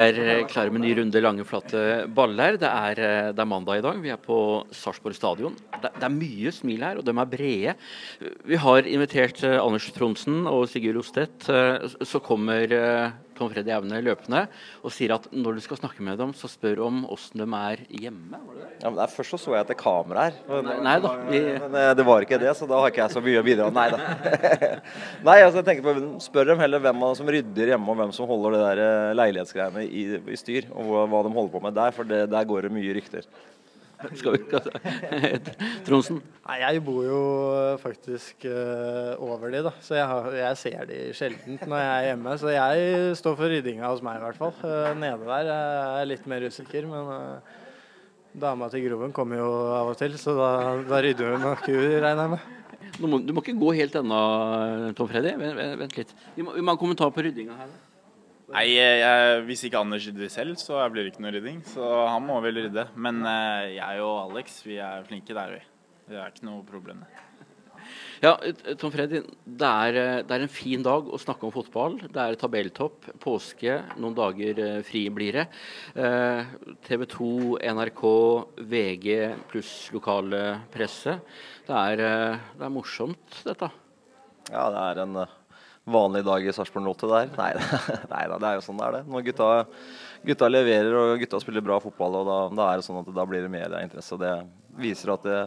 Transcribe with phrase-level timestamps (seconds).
[0.00, 2.58] er eh, klare med ny runde lange, flate baller.
[2.60, 4.00] Det er, eh, det er, mandag i dag.
[4.02, 4.38] Vi er på
[4.74, 5.56] Sarpsborg stadion.
[5.76, 7.74] Det, det, er mye smil her, og de er brede.
[8.48, 11.48] Vi har invitert eh, Anders Tronsen og Sigurd Ostedt.
[12.06, 12.72] Så kommer
[13.40, 14.44] Tom Freddy Aune løpende
[14.84, 17.84] og sier at når du skal snakke med dem, så spør om åssen de er
[17.88, 18.40] hjemme.
[18.52, 18.68] Det?
[18.82, 20.36] Ja, men Først så så jeg etter er kamera her.
[20.50, 21.12] Men, nei, nei, da.
[21.30, 21.40] Vi...
[21.64, 23.68] Men eh, det var ikke det, så da har ikke jeg så mye å bidra
[23.74, 24.00] Nei da.
[25.28, 28.28] nei, altså jeg tenker på, Spør dem heller hvem som rydder hjemme, og hvem som
[28.28, 30.68] holder det der eh, leilighetsgreiene i, i styr.
[30.74, 33.28] Og hva, hva, de holder på med der, for det, der går det mye rykter.
[34.16, 34.40] Skal vi
[35.86, 36.20] Tronsen?
[36.46, 37.20] Nei, jeg bor jo
[37.82, 39.72] faktisk uh, over de, da.
[39.84, 42.36] Så jeg, har, jeg ser de sjelden når jeg er hjemme.
[42.40, 44.54] Så jeg står for ryddinga hos meg, i hvert fall.
[44.64, 47.60] Uh, nede der er jeg litt mer usikker, men uh,
[48.40, 50.50] dama til Groven kommer jo av og til, så da,
[50.88, 52.48] da rydder hun nok hun, regner jeg med.
[53.00, 54.24] Må, du må ikke gå helt ennå,
[54.98, 55.36] Tom Freddy.
[55.38, 56.16] Vent, vent litt.
[56.34, 57.70] Vi må, vi må ha en kommentar på ryddinga her.
[57.70, 57.89] Da.
[58.50, 61.62] Nei, jeg, Hvis ikke Anders rydder selv, så blir det ikke noe rydding.
[61.70, 62.88] Så han må vel rydde.
[62.98, 65.60] Men eh, jeg og Alex vi er flinke der, vi.
[66.10, 67.04] Det er ikke noe problem.
[68.20, 68.34] Ja,
[68.76, 72.00] Tom Freddy, det er, eh, det er, en fin dag å snakke om fotball.
[72.02, 75.46] Det er tabelltopp, påske, noen dager eh, fri blir det.
[76.90, 77.32] TV 2,
[77.78, 78.06] NRK,
[78.74, 79.10] VG
[79.52, 80.42] pluss lokale
[80.74, 81.20] presse.
[81.70, 82.02] Det er,
[82.58, 83.70] det er morsomt, dette.
[84.50, 85.22] Ja, det er en
[85.92, 87.32] vanlig dag i Sarpsborg 08 der.
[87.38, 87.50] Nei,
[88.14, 89.02] nei da, det er jo sånn det er det.
[89.10, 89.48] Når gutta,
[90.30, 93.26] gutta, leverer og gutta spiller bra fotball, og da, da, er det sånn at da
[93.28, 94.20] blir det medieinteresse.
[94.20, 94.34] Det
[94.80, 95.40] viser at det,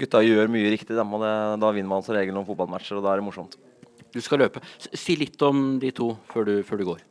[0.00, 0.98] gutta gjør mye riktig.
[0.98, 3.58] og det, da vinner man som regel noen fotballmatcher, og da er det morsomt.
[4.10, 4.62] Du skal løpe.
[4.78, 7.06] Si litt om de to før du, før du går.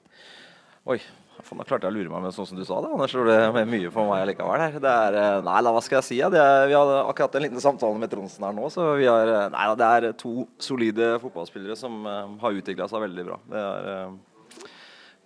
[0.90, 1.00] Oi,
[1.46, 2.90] Faen, da klarte jeg å lure meg med sånn som du sa det.
[2.92, 4.60] Anders tror det er mye for meg likevel.
[4.60, 4.76] Her.
[4.84, 6.18] Det er, nei nei, hva skal jeg si?
[6.20, 6.28] Ja?
[6.28, 8.66] Er, vi hadde akkurat en liten samtale med Tronsen her nå.
[8.74, 13.06] Så vi har, Nei da, det er to solide fotballspillere som uh, har utvikla seg
[13.06, 13.40] veldig bra.
[13.62, 14.68] Er, uh,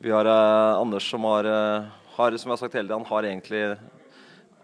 [0.03, 1.47] vi har Anders som har,
[2.17, 3.63] har, som jeg har sagt hele tiden, han har egentlig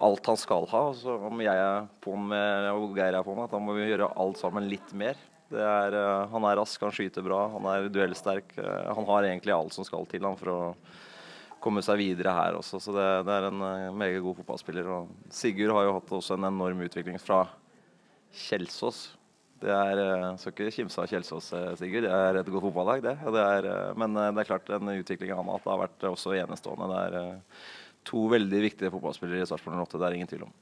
[0.03, 0.85] alt han skal ha.
[0.99, 4.11] Så om jeg er på med, og Geir er på med, da må vi gjøre
[4.19, 5.17] alt sammen litt mer.
[5.49, 5.95] Er,
[6.29, 8.51] han er rask, han skyter bra, han er duellsterk.
[8.59, 10.59] han har egentlig alt som skal til han for å
[11.63, 12.79] komme seg videre her også.
[12.81, 14.89] Så det, det er en uh, meget god fotballspiller.
[14.95, 17.43] Og Sigurd har jo hatt også en enorm utvikling fra
[18.47, 19.01] Kjelsås.
[19.59, 22.07] Det er, uh, Skal ikke kimse av Kjelsås, uh, Sigurd.
[22.07, 23.15] Det er et godt fotballag, det.
[23.35, 26.89] det er, men det er klart den utviklingen han har hatt, har vært også enestående.
[26.91, 27.65] Det er
[28.09, 29.99] to veldig viktige fotballspillere i Sarpsborg 08.
[29.99, 30.55] Det er ingen tvil om.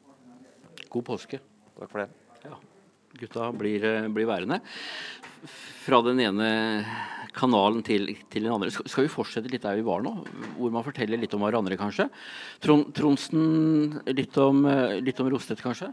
[0.87, 1.41] God påske.
[1.77, 2.09] Takk for det.
[2.47, 2.57] Ja.
[3.17, 4.59] Gutta blir, blir værende.
[5.85, 6.49] Fra den ene
[7.37, 8.71] kanalen til, til den andre.
[8.73, 10.13] Skal, vi fortsette litt der vi var nå?
[10.57, 12.09] Hvor man forteller litt om hverandre, kanskje?
[12.63, 15.91] Trond, Tronsen, litt om, eh, litt om Rostedt, kanskje?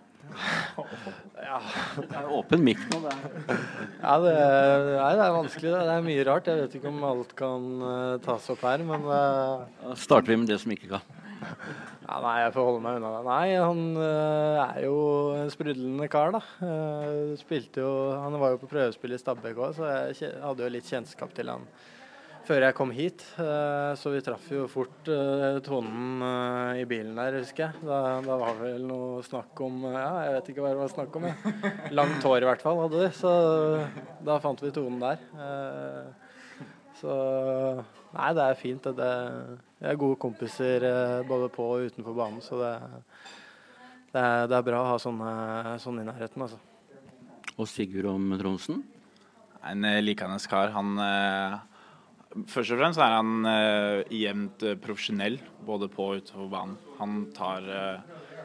[1.44, 1.58] Ja.
[1.94, 3.02] Det er åpen mikk nå.
[3.04, 3.58] Det er.
[4.00, 5.74] Ja, det er, nei, det er vanskelig.
[5.74, 6.48] Det er mye rart.
[6.50, 10.40] Jeg vet ikke om alt kan uh, tas opp her, men uh, Da starter vi
[10.42, 11.12] med det som ikke kan.
[12.04, 13.22] Ja, nei, jeg får holde meg unna det.
[13.24, 14.96] Nei, han uh, er jo
[15.38, 16.42] en sprudlende kar, da.
[17.40, 20.90] Spilte jo Han var jo på prøvespill i Stabæk òg, så jeg hadde jo litt
[20.90, 21.64] kjennskap til han
[22.44, 23.24] før jeg kom hit.
[23.38, 25.08] Uh, så vi traff jo fort
[25.64, 26.26] tonen
[26.76, 27.86] i bilen der, husker jeg.
[27.88, 31.16] Da, da var vel noe snakk om Ja, jeg vet ikke hva det var snakk
[31.16, 31.74] om, jeg.
[31.96, 33.34] Langt hår i hvert fall hadde vi, så
[34.28, 35.24] da fant vi tonen der.
[37.00, 37.16] så
[38.14, 38.84] Nei, det er fint.
[38.84, 39.10] Det,
[39.80, 42.72] det er gode kompiser eh, både på og utenfor banen, så det,
[44.12, 45.30] det, er, det er, bra å ha sånne,
[45.82, 46.46] sånne i nærheten.
[46.46, 46.60] Altså.
[47.58, 48.84] Og Sigurd om Tronsen?
[49.66, 50.74] En eh, likende kar.
[50.76, 51.62] Han eh,
[52.50, 53.44] Først og fremst er han
[54.10, 56.72] jevnt profesjonell både på og utenfor banen.
[56.98, 57.68] Han tar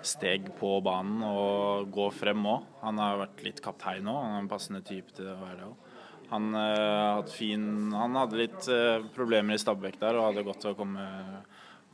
[0.05, 2.67] steg på banen og går frem òg.
[2.83, 5.71] Han har vært litt kaptein òg, han er en passende type til å være det
[5.71, 5.88] òg.
[6.29, 7.63] Han, uh, fin,
[7.95, 11.05] han, hadde litt uh, problemer i Stabæk der og hadde godt til å komme,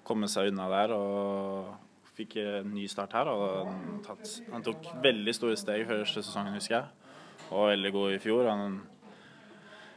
[0.07, 0.95] komme, seg unna der.
[0.95, 3.31] og Fikk en ny start her.
[3.31, 7.15] og han, tatt, han tok veldig store steg første sesongen, husker jeg.
[7.49, 8.51] Og veldig god i fjor.
[8.51, 8.77] Han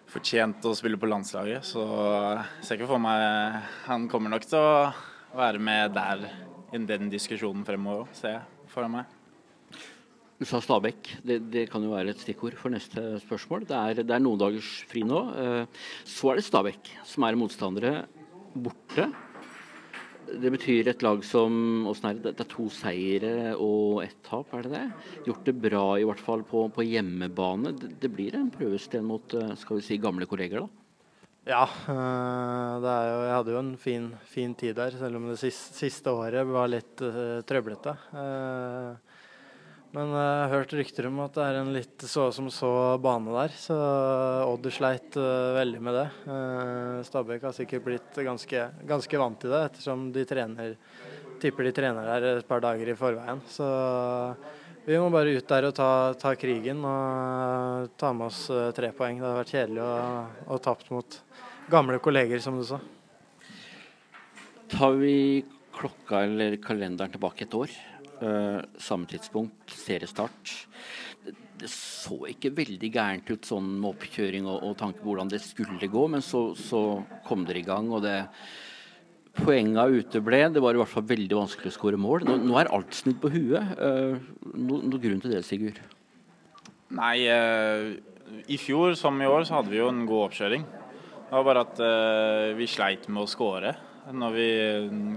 [0.09, 4.57] fortjente å spille på landslaget, så jeg ser ikke for meg Han kommer nok til
[4.57, 4.89] å
[5.37, 6.25] være med der
[6.73, 9.18] i den diskusjonen fremover òg, ser jeg for meg.
[10.39, 11.17] Du sa Stabæk.
[11.27, 13.65] Det, det, kan jo være et stikkord for neste spørsmål.
[13.67, 15.23] Det er, det er noen dagers fri nå.
[15.35, 17.95] Eh, så er det Stabæk, som er motstandere
[18.55, 19.09] borte.
[20.29, 22.37] Det betyr et lag som er det?
[22.37, 24.85] det er to seire og ett tap, er det det?
[25.27, 27.75] Gjort det bra i hvert fall på, på hjemmebane.
[27.75, 30.87] Det, det, blir en prøvesten mot eh, skal vi si, gamle kolleger, da?
[31.49, 35.75] Ja, eh, jo, jeg hadde jo en fin, fin, tid der, selv om det siste,
[35.81, 37.99] siste året var litt uh, trøblete.
[38.13, 39.08] Uh,
[39.97, 42.71] Men jeg har hørt rykter om at det er en litt så som så
[43.01, 43.77] bane der, så
[44.45, 46.07] Odd sleit uh, veldig med det.
[46.29, 50.77] Uh, Stabæk har sikkert blitt ganske, ganske, vant til det, ettersom de trener
[51.41, 53.41] tipper de trener der et par dager i forveien.
[53.49, 53.65] Så
[54.85, 55.91] vi må bare ut der og ta,
[56.21, 58.45] ta krigen og ta med oss
[58.77, 59.23] tre poeng.
[59.23, 59.93] Det har vært kjedelig å,
[60.53, 61.21] å tapt mot
[61.73, 62.81] gamle kolleger, som du sa.
[64.69, 65.45] Tar vi
[65.79, 67.73] klokka eller kalenderen tilbake et år,
[68.83, 70.55] samme tidspunkt, seriestart.
[71.59, 75.43] Det, så ikke veldig gærent ut sånn med oppkjøring og, og tanke på hvordan det
[75.43, 77.91] skulle gå, men så, så kom dere i gang.
[77.93, 78.19] og det
[79.39, 80.41] Poenga uteble.
[80.51, 82.25] Det var i hvert fall veldig vanskelig å skåre mål.
[82.27, 83.77] Nå, nå, er alt snudd på huet.
[83.79, 85.79] Noen no, noe grunn til det, Sigurd?
[86.99, 87.93] Nei, uh,
[88.51, 90.65] i fjor som i år så hadde vi jo en god oppkjøring.
[91.29, 91.81] Det var bare at
[92.57, 93.77] vi sleit med å skåre
[94.15, 94.49] når vi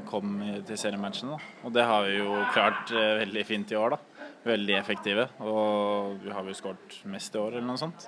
[0.09, 1.37] kom til seriematchene.
[1.65, 3.95] Og det har vi jo klart eh, veldig fint i år.
[3.95, 4.27] da.
[4.47, 5.27] Veldig effektive.
[5.45, 8.07] Og vi har jo skåret mest i år, eller noe sånt.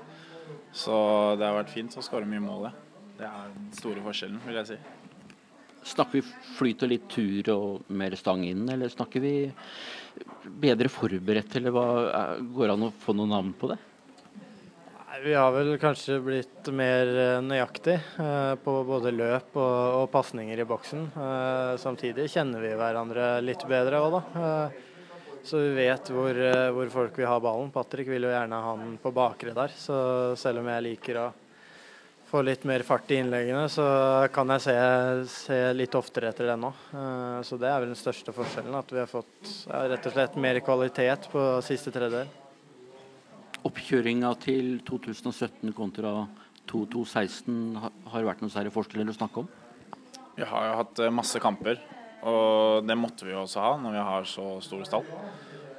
[0.74, 0.96] Så
[1.40, 2.70] det har vært fint å skåre mye mål.
[3.18, 4.80] Det er den store forskjellen, vil jeg si.
[5.94, 6.24] Snakker vi
[6.58, 9.34] flyt og litt tur og mer stang inn, eller snakker vi
[10.64, 11.88] bedre forberedt, eller hva,
[12.40, 13.80] går det an å få noe navn på det?
[15.22, 20.58] Vi har vel kanskje blitt mer eh, nøyaktig eh, på både løp og, og pasninger
[20.58, 21.04] i boksen.
[21.14, 24.50] Eh, samtidig kjenner vi hverandre litt bedre òg, da.
[25.46, 26.40] Så vi vet hvor,
[26.74, 27.70] hvor, folk vil ha ballen.
[27.70, 29.74] Patrick vil jo gjerne ha den på bakre der.
[29.78, 29.96] Så
[30.40, 31.30] selv om jeg liker å
[32.32, 33.86] få litt mer fart i innleggene, så
[34.34, 34.78] kan jeg se,
[35.30, 36.72] se litt oftere etter det nå.
[37.44, 38.80] Så det er vel den største forskjellen.
[38.80, 42.32] At vi har fått rett og slett mer kvalitet på siste tredjedel
[43.68, 46.14] oppkjøringa til 2017 kontra
[46.70, 49.50] 2016 har vært noen særlig forskjeller å snakke om?
[50.38, 51.80] Vi har jo hatt eh, masse kamper,
[52.26, 55.08] og det måtte vi jo også ha når vi har så stor stall.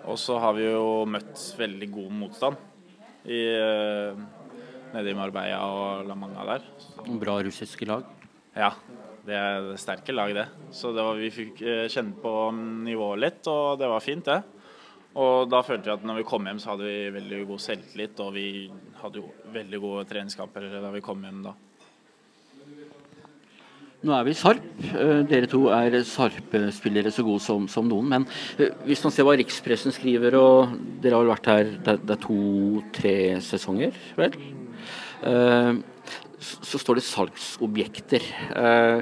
[0.04, 2.60] Og så har vi jo møtt veldig god motstand
[3.24, 4.20] i, eh,
[4.94, 6.68] nede i Marbella og La Manga der.
[7.20, 8.04] Bra russiske lag?
[8.54, 8.70] Ja,
[9.26, 10.46] det er sterke lag, det.
[10.76, 12.34] Så det var, vi fikk eh, kjenne på
[12.84, 14.42] nivået litt, og det var fint, det.
[15.14, 18.18] Og da følte vi at når vi kom hjem, så hadde vi veldig god selvtillit,
[18.24, 18.48] og vi
[18.98, 21.54] hadde jo veldig gode treningskamper da vi kom hjem da.
[24.04, 24.64] Nå er vi i Sarp.
[24.90, 28.10] Eh, dere to er Sarp-spillere så gode som, som, noen.
[28.10, 28.26] Men
[28.58, 32.20] eh, hvis man ser hva rikspressen skriver, og dere har vel vært her det, er
[32.26, 34.36] to-tre sesonger, vel?
[36.44, 38.26] Så står det salgsobjekter.
[38.54, 39.00] Uh,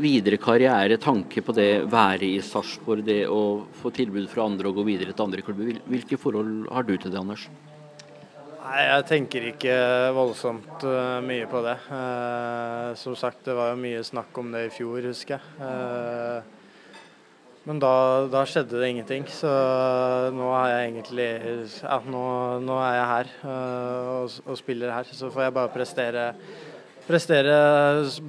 [0.00, 4.80] videre karriere, tanke på det, være i Sarpsborg, det å få tilbud fra andre og
[4.80, 5.82] gå videre til andre klubber.
[5.90, 7.48] Hvilke forhold har du til det, Anders?
[8.60, 9.74] Nei, Jeg tenker ikke
[10.14, 11.76] voldsomt uh, mye på det.
[11.90, 16.58] Uh, som sagt, det var jo mye snakk om det i fjor, husker jeg.
[17.70, 19.28] Men da, da, skjedde det ingenting.
[19.30, 19.50] Så
[20.34, 21.28] nå er jeg egentlig
[21.84, 22.24] Ja, nå,
[22.66, 25.06] nå er jeg her og, og, spiller her.
[25.14, 26.24] Så får jeg bare prestere
[27.06, 27.54] prestere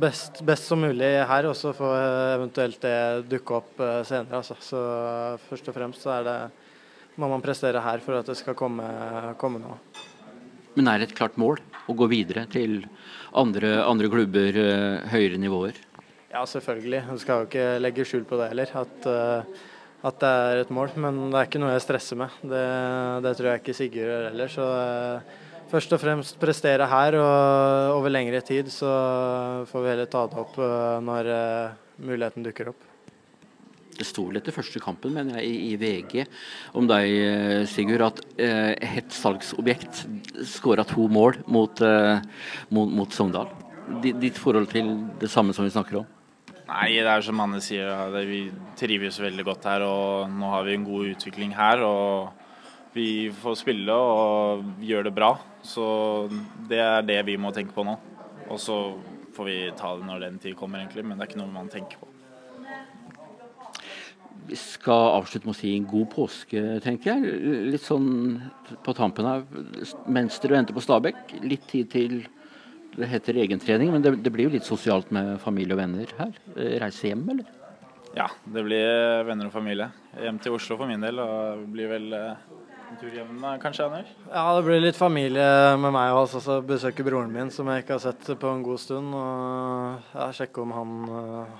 [0.02, 1.98] best, best, som mulig her, og så får
[2.38, 2.96] eventuelt det
[3.30, 4.40] dukke opp eh, senere.
[4.40, 4.58] Altså.
[4.62, 4.82] Så
[5.50, 6.38] først og fremst så det,
[7.18, 8.86] må man prestere her for at det skal komme,
[9.42, 9.78] komme noe.
[10.78, 11.60] Men er det et klart mål
[11.90, 12.84] å gå videre til
[13.38, 15.82] andre, andre klubber, eh, høyere nivåer?
[16.31, 17.04] Ja, selvfølgelig.
[17.12, 18.72] Du skal jo ikke legge skjul på det heller.
[18.81, 19.62] At, eh,
[20.07, 20.94] at, det er et mål.
[20.95, 22.36] Men det er ikke noe jeg stresser med.
[22.42, 22.66] Det,
[23.25, 24.54] det tror jeg ikke Sigurd gjør heller.
[24.54, 24.68] Så
[25.72, 28.92] først og fremst prestere her, og over lengre tid så
[29.72, 31.75] får vi heller ta det opp eh, når eh,
[32.07, 32.88] muligheten dukker opp.
[34.02, 36.23] Det sto vel etter første kampen mener jeg, i, VG
[36.80, 40.06] om deg, eh, Sigurd, at eh, et salgsobjekt
[40.47, 42.23] skåra to mål mot, eh,
[42.71, 43.52] mot, mot Sogndal.
[44.02, 46.09] Ditt forhold til det samme som vi snakker om?
[46.71, 48.45] Nei, det er som Anne sier, vi
[48.80, 49.83] trives veldig godt her.
[49.83, 51.83] og Nå har vi en god utvikling her.
[51.83, 52.31] og
[52.94, 55.33] vi får spille og gjøre det bra.
[55.63, 55.83] Så
[56.68, 57.97] det er det vi må tenke på nå.
[58.51, 58.78] Og så
[59.35, 61.06] får vi ta det når den tid kommer, egentlig.
[61.06, 62.07] Men det er ikke noe man tenker på.
[64.47, 67.71] Vi skal avslutte med å si en god påske, tenker jeg.
[67.71, 68.09] Litt sånn
[68.83, 69.44] på tampen her,
[70.11, 71.35] mens dere venter på Stabæk.
[71.45, 72.21] Litt tid til
[72.98, 76.33] det heter egentrening, men det, det blir jo litt sosialt med familie og venner her.
[76.83, 77.57] Reise hjem, eller?
[78.18, 79.88] Ja, det blir venner og familie.
[80.19, 81.21] Hjem til Oslo for min del.
[81.24, 82.42] Og det blir vel eh,
[82.92, 84.10] en tur hjem kanskje, Anders?
[84.26, 85.45] Ja, det blir litt familie
[85.80, 86.42] med meg også.
[86.42, 89.16] Altså, besøke broren min, som jeg ikke har sett på en god stund.
[89.16, 90.98] Og ja, sjekke om han,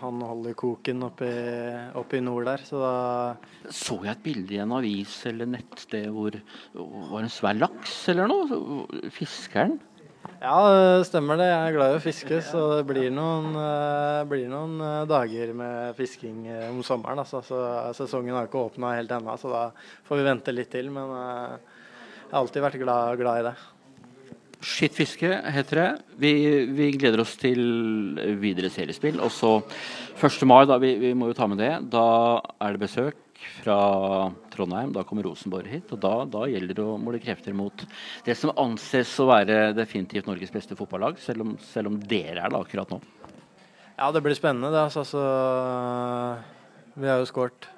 [0.02, 2.66] han holder koken oppe i, oppe i nord der.
[2.68, 6.44] Så da Så jeg et bilde i en avis eller nettsted hvor det
[6.76, 9.08] var en svær laks eller noe?
[9.16, 9.80] Fiskeren?
[10.42, 11.48] Ja, det stemmer det.
[11.52, 15.52] Jeg er glad i å fiske, så det blir noen, eh, blir noen eh, dager
[15.54, 17.22] med fisking eh, om sommeren.
[17.22, 17.44] Altså.
[17.46, 17.60] Så
[17.98, 19.62] sesongen har ikke åpna helt ennå, så da
[20.08, 20.90] får vi vente litt til.
[20.94, 23.54] Men jeg har alltid vært glad, glad i det.
[24.62, 25.90] Skitt fiske heter det.
[26.22, 26.34] Vi,
[26.74, 27.62] vi, gleder oss til
[28.42, 29.22] videre seriespill.
[29.22, 29.56] Og så
[30.18, 30.42] 1.
[30.50, 31.74] mai, da, vi, vi, må jo ta med det.
[31.94, 32.06] Da
[32.62, 33.22] er det besøk
[33.62, 33.78] fra
[34.54, 34.94] Trondheim.
[34.96, 35.92] Da kommer Rosenborg hit.
[35.94, 37.86] Og da, da gjelder det å måle krefter mot
[38.26, 42.54] det som anses å være definitivt Norges beste fotballag, selv om, selv om dere er
[42.54, 43.02] det akkurat nå.
[43.98, 44.72] Ja, det blir spennende.
[44.74, 45.22] Det, altså, så,
[46.98, 47.70] vi har jo skåret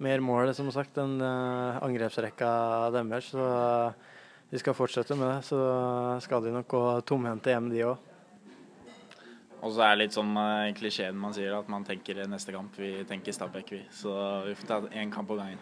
[0.00, 2.50] mer mål som sagt, enn uh, angrepsrekka
[2.94, 3.32] deres.
[3.32, 3.46] Så
[4.50, 5.48] de skal fortsette med det.
[5.48, 5.58] Så
[6.26, 8.09] skal de nok gå tomhendte hjem, de òg.
[9.60, 12.78] Og så er det litt sånn uh, klisjeen man sier, at man tenker neste kamp.
[12.80, 13.82] Vi tenker Stabæk, vi.
[13.92, 14.14] Så
[14.46, 15.60] vi får ta én kamp på gangen.